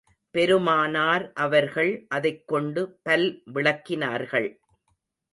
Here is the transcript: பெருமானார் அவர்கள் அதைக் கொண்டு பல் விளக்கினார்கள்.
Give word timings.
பெருமானார் 0.31 1.31
அவர்கள் 1.33 2.05
அதைக் 2.07 2.47
கொண்டு 2.47 2.99
பல் 3.03 3.41
விளக்கினார்கள். 3.53 4.49